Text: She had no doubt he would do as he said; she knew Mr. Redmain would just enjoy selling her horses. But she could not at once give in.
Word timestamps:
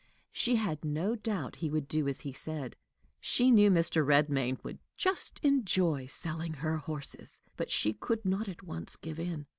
She 0.31 0.55
had 0.55 0.83
no 0.83 1.15
doubt 1.15 1.57
he 1.57 1.69
would 1.69 1.87
do 1.87 2.07
as 2.07 2.21
he 2.21 2.33
said; 2.33 2.75
she 3.19 3.51
knew 3.51 3.69
Mr. 3.69 4.03
Redmain 4.03 4.57
would 4.63 4.79
just 4.97 5.37
enjoy 5.43 6.07
selling 6.07 6.53
her 6.53 6.77
horses. 6.77 7.39
But 7.55 7.69
she 7.69 7.93
could 7.93 8.25
not 8.25 8.47
at 8.49 8.63
once 8.63 8.95
give 8.95 9.19
in. 9.19 9.45